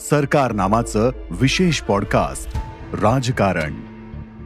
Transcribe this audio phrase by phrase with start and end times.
[0.00, 2.56] सरकार नामाचं विशेष पॉडकास्ट
[2.94, 3.74] राजकारण.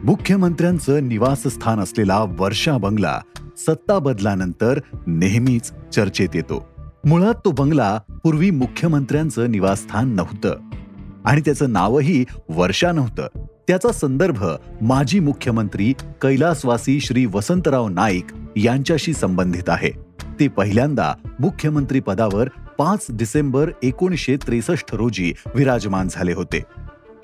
[0.05, 6.69] मुख्यमंत्र्यांचं निवासस्थान असलेला वर्षा बंगला सत्ता बदलानंतर नेहमीच चर्चेत येतो.
[7.05, 10.57] मुळात तो बंगला पूर्वी मुख्यमंत्र्यांचं निवासस्थान नव्हतं.
[11.25, 13.27] आणि त्याचं नावही वर्षा नव्हतं.
[13.69, 14.45] त्याचा संदर्भ
[14.81, 19.91] माजी मुख्यमंत्री कैलासवासी श्री वसंतराव नाईक यांच्याशी संबंधित आहे.
[20.41, 22.49] ते पहिल्यांदा मुख्यमंत्री पदावर
[22.79, 26.63] पाच डिसेंबर एकोणीसशे त्रेसष्ट रोजी विराजमान झाले होते.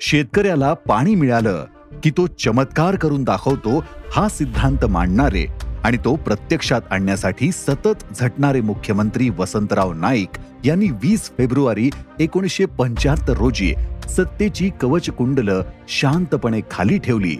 [0.01, 1.65] शेतकऱ्याला पाणी मिळालं
[2.03, 5.45] की तो चमत्कार करून दाखवतो हा सिद्धांत मांडणारे
[5.83, 13.73] आणि तो प्रत्यक्षात आणण्यासाठी सतत झटणारे मुख्यमंत्री वसंतराव नाईक यांनी वीस फेब्रुवारी एकोणीसशे पंच्याहत्तर रोजी
[14.09, 15.49] सत्तेची कवच कुंडल
[15.87, 17.35] शांतपणे खाली ठेवली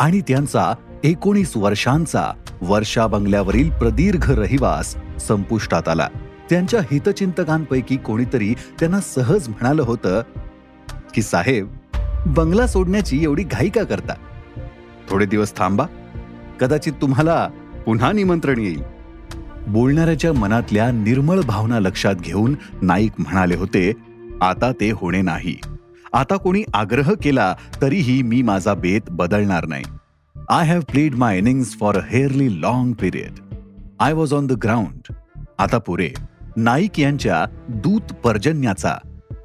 [0.00, 0.72] आणि त्यांचा
[1.04, 2.32] एकोणीस वर्षांचा
[2.62, 6.08] वर्षा बंगल्यावरील प्रदीर्घ रहिवास संपुष्टात आला.
[6.50, 10.22] त्यांच्या हितचिंतकांपैकी कोणीतरी त्यांना सहज म्हणालं होतं
[11.14, 11.68] की साहेब
[12.26, 14.14] बंगला सोडण्याची एवढी घाई का करता?
[15.10, 15.86] थोडे दिवस थांबा.
[16.60, 17.48] कदाचित तुम्हाला
[17.86, 18.82] पुन्हा निमंत्रण येईल.
[19.66, 23.92] बोलणाऱ्याच्या मनातल्या निर्मळ भावना लक्षात घेऊन नाईक म्हणाले होते
[24.40, 25.56] आता ते होणे नाही.
[26.12, 29.84] आता कोणी आग्रह केला तरीही मी माझा बेत बदलणार नाही.
[30.50, 33.56] I have played my innings for a fairly long period
[34.00, 35.12] I was on the ground
[35.58, 36.10] आता पुरे.
[36.56, 38.94] नाईक यांच्या दूत पर्जन्याचा.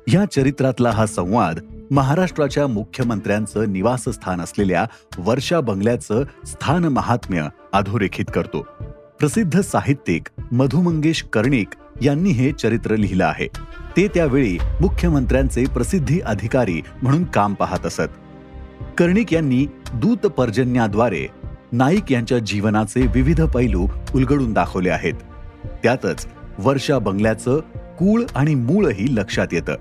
[0.08, 1.60] या चरित्रातला हा संवाद
[1.92, 4.86] महाराष्ट्राच्या मुख्यमंत्र्यांचं निवासस्थान असलेल्या
[5.18, 8.68] वर्षा बंगल्याचं स्थान महात्म्य अधोरेखित करतो.
[9.20, 11.68] प्रसिद्ध साहित्यिक मधु मंगेश कर्णिक
[12.02, 13.48] यांनी हे चरित्र लिहिलं आहे.
[13.98, 18.10] ते त्यावेळी मुख्यमंत्र्यांचे प्रसिद्धी अधिकारी म्हणून काम पाहत असत.
[18.98, 21.28] कर्णिक यांनी दूत पर्जन्याद्वारे
[21.72, 25.14] नाईक यांच्या जीवनाचे विविध पैलू उलगडून दाखवले आहेत.
[25.84, 26.28] त्यातच
[26.60, 27.60] वर्षा बंगल्याचं
[28.00, 29.76] कूळ आणि मूळही लक्षात येतं.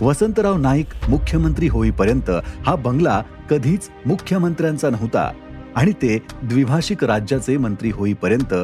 [0.00, 2.30] वसंतराव नाईक मुख्यमंत्री होईपर्यंत
[2.66, 5.32] हा बंगला कधीच मुख्यमंत्र्यांचा नव्हता
[5.76, 8.54] आणि ते द्विभाषिक राज्याचे मंत्री होईपर्यंत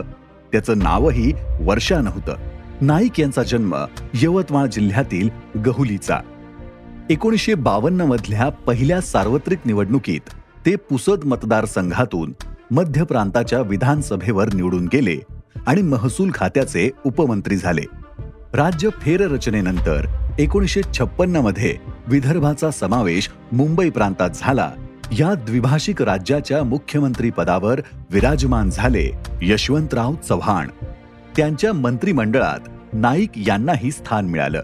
[0.52, 2.36] त्याचं नावही वर्षा नव्हतं.
[2.80, 3.84] नाईक यांचा जन्म
[4.22, 5.28] यवतमाळ जिल्ह्यातील
[5.66, 6.18] गहुलीचा.
[7.10, 10.30] एकोणीसशे बावन्न मधल्या पहिल्या सार्वत्रिक निवडणुकीत
[10.66, 12.32] ते पुसद मतदारसंघातून
[12.70, 15.16] मध्य प्रांताच्या विधानसभेवर निवडून गेले.
[15.66, 17.82] आणि महसूल खात्याचे उपमंत्री झाले.
[18.54, 20.06] राज्य फेररचनेनंतर
[20.38, 21.76] एकोणीसशे छप्पन्नमध्ये
[22.06, 24.70] विदर्भाचा समावेश मुंबई प्रांतात झाला.
[25.18, 27.80] या द्विभाषिक राज्याच्या मुख्यमंत्री पदावर
[28.10, 29.10] विराजमान झाले
[29.42, 30.68] यशवंतराव चव्हाण.
[31.36, 32.60] त्यांच्या मंत्रिमंडळात
[32.92, 34.62] नाईक यांनाही स्थान मिळालं.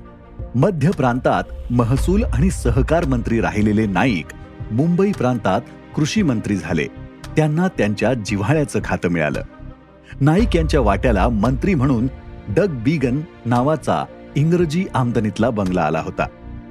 [0.55, 4.27] मध्य प्रांतात महसूल आणि सहकार मंत्री राहिलेले नाईक
[4.73, 5.61] मुंबई प्रांतात
[5.97, 6.85] कृषी मंत्री झाले.
[7.37, 9.43] त्यांना त्यांच्या जिव्हाळ्याचं खातं मिळालं.
[10.21, 12.07] नाईक यांच्या वाट्याला मंत्री म्हणून
[12.49, 14.05] डग बीगन नावाचा
[14.37, 16.27] इंग्रजी आमदनीतला बंगला आला होता.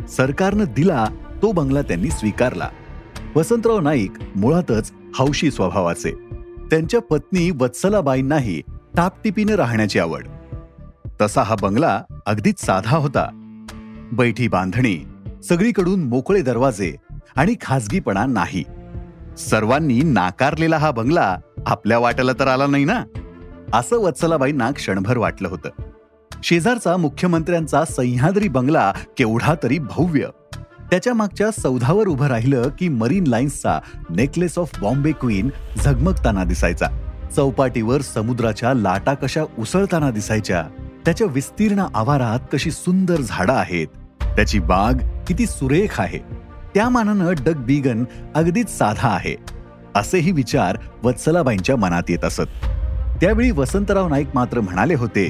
[0.10, 1.06] सरकारनं दिला
[1.42, 2.70] तो बंगला त्यांनी स्वीकारला.
[3.36, 6.12] वसंतराव नाईक मुळातच हौशी स्वभावाचे.
[6.70, 8.62] त्यांच्या पत्नी वत्सलाबाईंनाही
[8.96, 10.28] टापटिपीने राहण्याची आवड.
[11.22, 13.30] तसा हा बंगला अगदीच साधा होता.
[14.12, 15.06] बैठी बांधणी
[15.50, 16.96] सगळीकडून मोकळे दरवाजे
[17.36, 18.64] आणि खाजगीपणा नाही.
[19.38, 23.04] सर्वांनी नाकारलेला हा बंगला आपल्या वाट्याला तर आला नाही ना?
[23.74, 25.70] असं वत्सलाबाईंना क्षणभर वाटलं होतं.
[26.44, 30.28] शेजारचा मुख्यमंत्र्यांचा सह्याद्री बंगला केवढा तरी भव्य.
[30.92, 33.80] त्याच्या मागच्या सौधावर उभं राहिलं की मरीन लाईन्सचा
[34.10, 35.50] नेकलेस ऑफ बॉम्बे क्वीन
[35.84, 36.88] झगमगताना दिसायचा.
[37.36, 40.68] चौपाटीवर समुद्राच्या लाटा कशा उसळताना दिसायच्या.
[41.06, 43.88] त्याच्या विस्तीर्ण आवारात कशी सुंदर झाडं आहेत.
[44.36, 44.94] त्याची बाग
[45.28, 46.20] किती सुरेख आहे.
[46.76, 48.04] त्या मानानं डग बीगन
[48.36, 49.36] अगदीच साधा आहे.
[49.96, 52.67] असेही विचार वत्सलाबाईंच्या मनात येत असत.
[53.22, 55.30] त्यावेळी वसंतराव नाईक मात्र म्हणाले होते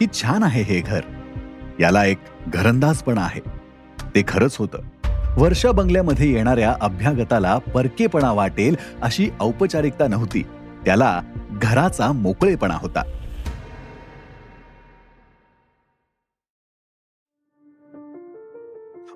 [0.00, 1.00] की छान आहे हे घर.
[1.80, 2.18] याला एक
[2.48, 3.40] घरंदाजपणा आहे.
[4.14, 4.78] ते खरंच होतं.
[5.38, 10.42] वर्षा बंगल्यामध्ये येणाऱ्या अभ्यागताला परकेपणा वाटेल अशी औपचारिकता नव्हती.
[10.84, 13.02] त्याला घराचा मोकळेपणा होता.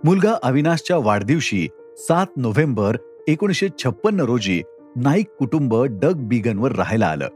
[0.05, 2.97] मुलगा अविनाशच्या वाढदिवशी सात नोव्हेंबर
[3.29, 4.63] एकोणीसशे छप्पन्न रोजी
[4.97, 7.29] नाईक कुटुंब डग बिगनवर राहायला आलं.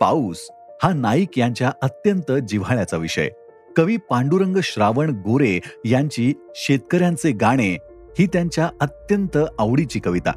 [0.00, 0.48] पाऊस
[0.82, 3.28] हा नाईक यांच्या अत्यंत जिव्हाळ्याचा विषय.
[3.76, 7.72] कवी पांडुरंग श्रावण गोरे यांची शेतकऱ्यांचे गाणे
[8.18, 10.32] ही त्यांच्या अत्यंत आवडीची कविता.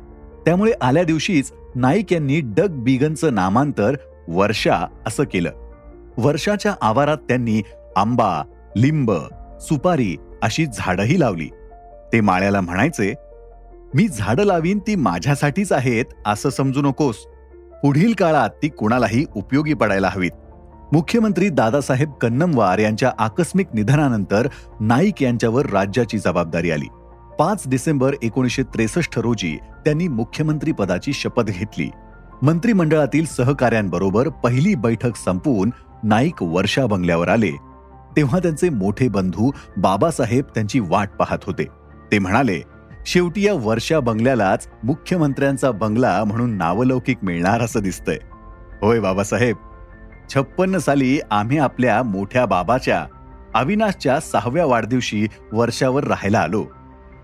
[0.45, 3.95] त्यामुळे आल्या दिवशीच नाईक यांनी डग बिगनचं नामांतर
[4.27, 5.51] वर्षा असं केलं.
[6.17, 7.61] वर्षाच्या आवारात त्यांनी
[7.95, 8.43] आंबा
[8.77, 9.11] लिंब
[9.61, 11.49] सुपारी अशी झाडंही लावली.
[12.13, 13.13] ते माळ्याला म्हणायचे
[13.93, 17.15] मी झाडं लावीन ती माझ्यासाठीच आहेत असं समजू नकोस.
[17.83, 20.31] पुढील काळात ती कुणालाही उपयोगी पडायला हवीत.
[20.93, 24.47] मुख्यमंत्री दादासाहेब कन्नमवार यांच्या आकस्मिक निधनानंतर
[24.79, 26.85] नाईक यांच्यावर राज्याची जबाबदारी आली.
[27.39, 31.89] पाच डिसेंबर एकोणीसशे त्रेसष्ट रोजी त्यांनी मुख्यमंत्री पदाची शपथ घेतली.
[32.41, 35.71] मंत्रिमंडळातील सहकाऱ्यांबरोबर पहिली बैठक संपवून
[36.03, 37.51] नाईक वर्षा बंगल्यावर आले.
[38.17, 41.63] तेव्हा त्यांचे मोठे बंधू बाबासाहेब त्यांची वाट पाहत होते.
[42.11, 42.61] ते म्हणाले
[43.05, 48.17] शेवटी या वर्षा बंगल्यालाच मुख्यमंत्र्यांचा बंगला म्हणून नावलौकिक मिळणार असं दिसतंय.
[48.81, 49.55] होय बाबासाहेब.
[50.33, 53.05] छप्पन्न साली आम्ही आपल्या मोठ्या बाबाच्या
[53.55, 56.65] अविनाशच्या सहाव्या वाढदिवशी वर्षावर राहायला आलो.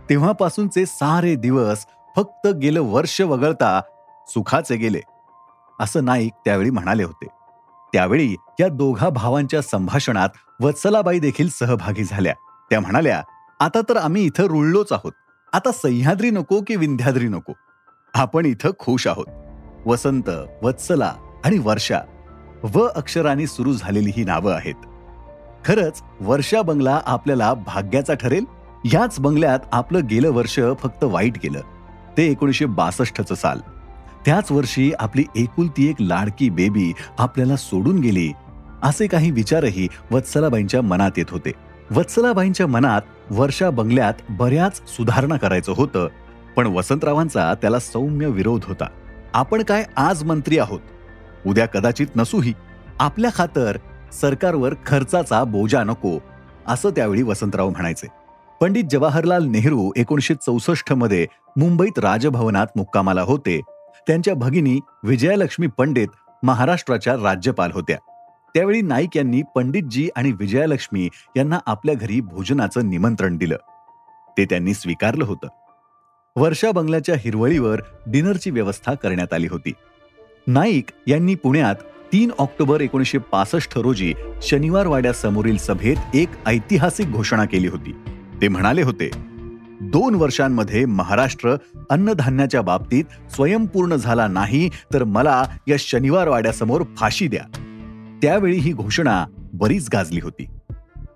[0.10, 1.86] तेव्हापासूनचे सारे दिवस
[2.16, 3.82] फक्त गेलं वर्ष वगळता
[4.28, 5.00] सुखाचे गेले.
[5.80, 7.28] असं नाईक त्यावेळी म्हणाले होते.
[7.94, 10.30] त्यावेळी या दोघा भावांच्या संभाषणात
[10.60, 12.34] वत्सलाबाई देखील सहभागी झाल्या.
[12.70, 13.24] त्या म्हणाल्या
[13.60, 15.12] आता तर आम्ही इथं रुळलोच आहोत.
[15.54, 17.54] आता सह्याद्री नको की विंध्याद्री नको?
[18.14, 19.26] आपण इथं खुश आहोत.
[19.86, 20.30] वसंत
[20.62, 21.14] वत्सला
[21.46, 22.00] आणि वर्षा
[22.64, 24.74] व अक्षराने सुरू झालेली ही नावं आहेत.
[25.66, 28.46] खरंच वर्षा बंगला आपल्याला भाग्याचा ठरेल?
[28.94, 31.62] याच बंगल्यात आपलं गेलं वर्ष फक्त वाईट गेलं.
[32.18, 33.60] ते एकोणीसशे बासष्टचं साल.
[34.26, 38.32] त्याच वर्षी आपली एकुलती एक लाडकी बेबी आपल्याला सोडून गेली.
[38.84, 41.52] असे काही विचारही वत्सलाबाईंच्या मनात येत होते.
[41.92, 46.08] वत्सलाबाईंच्या मनात वर्षा बंगल्यात बऱ्याच सुधारणा करायचं होतं
[46.56, 48.86] पण वसंतरावांचा त्याला सौम्य विरोध होता.
[49.34, 50.80] आपण काय आज मंत्री आहोत?
[51.48, 52.54] उद्या कदाचित नसूही.
[53.00, 53.78] आपल्या खातर
[54.14, 56.20] सरकारवर खर्चाचा बोजा नको
[56.68, 58.08] असं त्यावेळी वसंतराव म्हणायचे.
[58.62, 61.28] पंडित जवाहरलाल नेहरू एकोणीसशे चौसष्टमध्ये
[61.58, 63.62] मुंबईत राजभवनात मुक्कामाला होते.
[64.08, 66.08] त्यांच्या भगिनी विजयालक्ष्मी पंडित
[66.44, 67.98] महाराष्ट्राच्या राज्यपाल होत्या.
[68.54, 73.58] त्यावेळी नाईक यांनी पंडितजी आणि विजयालक्ष्मी यांना आपल्या घरी भोजनाचं निमंत्रण दिलं.
[74.38, 75.48] ते त्यांनी स्वीकारलं होतं.
[76.36, 79.72] वर्षा बंगल्याच्या हिरवळीवर डिनरची व्यवस्था करण्यात आली होती.
[80.48, 81.76] नाईक यांनी पुण्यात
[82.14, 87.96] तीन ऑक्टोबर एकोणीसशे पासष्ट रोजी शनिवार वाड्यासमोरील सभेत एक ऐतिहासिक घोषणा केली होती.
[88.42, 89.10] ते म्हणाले होते
[89.82, 91.56] दोन वर्षांमध्ये महाराष्ट्र
[91.90, 97.69] अन्नधान्याच्या बाबतीत स्वयंपूर्ण झाला नाही तर मला या शनिवार वाड्यासमोर फाशी द्या.
[98.22, 100.48] त्यावेळी ही घोषणा बरीच गाजली होती.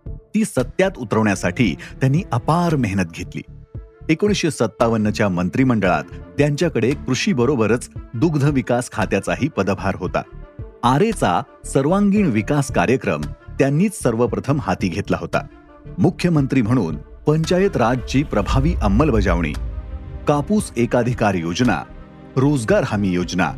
[0.08, 3.42] ती सत्यात उतरवण्यासाठी त्यांनी अपार मेहनत घेतली.
[4.10, 6.04] एकोणीसशे सत्तावन्नच्या मंत्रिमंडळात
[6.38, 10.22] त्यांच्याकडे कृषी बरोबरच दुग्ध विकास खात्याचाही पदभार होता.
[10.84, 13.22] आरेचा सर्वांगीण विकास कार्यक्रम
[13.60, 15.48] त्यांनीच सर्वप्रथम हाती घेतला होता.
[15.98, 19.54] मुख्यमंत्री म्हणून पंचायत राजची प्रभावी अंमलबजावणी
[20.28, 21.84] कापूस एकाधिकार योजना
[22.36, 23.52] रोजगार हमी योजना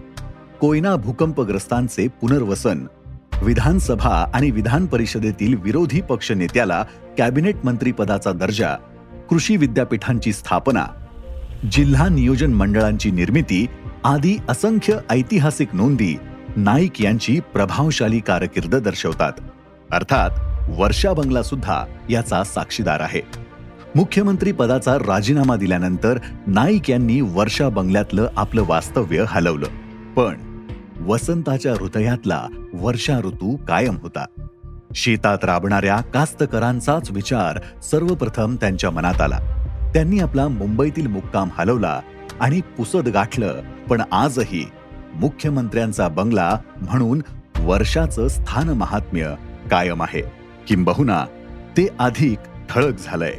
[0.61, 2.87] कोयना भूकंपग्रस्तांचे पुनर्वसन
[3.43, 6.85] विधानसभा आणि विधान परिषदेतील विरोधी पक्ष नेत्याला
[7.17, 8.75] कॅबिनेट मंत्रीपदाचा दर्जा
[9.29, 10.85] कृषी विद्यापीठांची स्थापना
[11.71, 13.67] जिल्हा नियोजन मंडळांची निर्मिती
[14.03, 16.17] आदी असंख्य ऐतिहासिक नोंदी
[16.57, 19.31] नाईक यांची प्रभावशाली कारकीर्द दर्शवतात.
[19.91, 20.29] अर्थात
[20.69, 23.21] वर्षा बंगला सुद्धा याचा साक्षीदार आहे.
[23.95, 29.67] मुख्यमंत्री पदाचा राजीनामा दिल्यानंतर नाईक यांनी वर्षा बंगल्यातलं आपलं वास्तव्य हलवलं.
[30.15, 30.54] पण
[31.01, 34.25] वसंताच्या हृदयातला वर्षा ऋतू कायम होता.
[34.95, 39.39] शेतात राबणाऱ्या कास्तकरांचाच विचार सर्वप्रथम त्यांच्या मनात आला.
[39.93, 42.01] त्यांनी आपला मुंबईतील मुक्काम हलवला
[42.39, 44.71] आणि पुसद गाठलं पण आजही
[45.15, 47.21] मुख्यमंत्र्यांचा बंगला म्हणून
[47.59, 49.35] वर्षाचं स्थान महात्म्य
[49.71, 50.21] कायम आहे.
[50.67, 51.25] किंबहुना
[51.77, 53.33] ते अधिक ठळक झालंय.